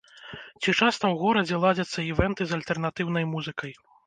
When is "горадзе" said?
1.23-1.59